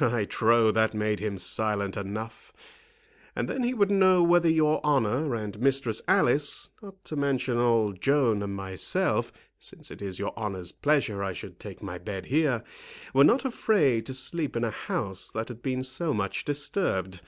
[0.00, 2.52] I trow that made him silent enough.
[3.36, 8.00] And then he would know whether your honour and Mistress Alice, not to mention old
[8.00, 12.64] Joan and myself, since it is your honour's pleasure I should take my bed here,
[13.14, 17.20] were not afraid to sleep in a house that had been so much disturbed.